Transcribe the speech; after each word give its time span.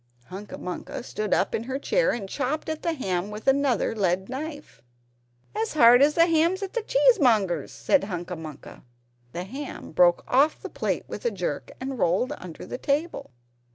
Hunca 0.31 0.57
Munca 0.57 1.03
stood 1.03 1.31
up 1.31 1.53
in 1.53 1.65
her 1.65 1.77
chair, 1.77 2.09
and 2.09 2.27
chopped 2.27 2.69
at 2.69 2.81
the 2.81 2.93
ham 2.93 3.29
with 3.29 3.45
another 3.47 3.95
lead 3.95 4.29
knife. 4.29 4.81
"It's 5.55 5.73
as 5.73 5.73
hard 5.75 6.01
as 6.01 6.15
the 6.15 6.25
hams 6.25 6.63
at 6.63 6.73
the 6.73 6.81
cheesemonger's," 6.81 7.71
said 7.71 8.05
Hunca 8.05 8.35
Munca. 8.35 8.83
The 9.33 9.43
ham 9.43 9.91
broke 9.91 10.23
off 10.27 10.59
the 10.59 10.69
plate 10.69 11.03
with 11.07 11.23
a 11.25 11.29
jerk, 11.29 11.71
and 11.79 11.99
rolled 11.99 12.33
under 12.39 12.65
the 12.65 12.79
table. 12.79 13.29